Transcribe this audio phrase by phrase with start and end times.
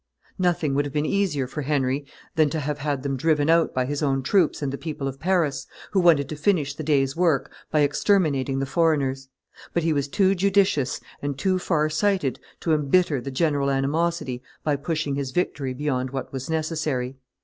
[0.39, 3.85] Nothing would have been easier for Henry than to have had them driven out by
[3.85, 7.51] his own troops and the people of Paris, who wanted to finish the day's work
[7.69, 9.29] by exterminating the foreigners;
[9.75, 14.75] but he was too judicious and too far sighted to embitter the general animosity by
[14.75, 17.15] pushing his victory beyond what was necessary.